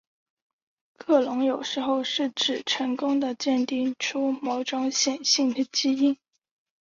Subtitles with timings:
[0.97, 6.17] 克隆有时候是指成功地鉴定出某种显性的基因。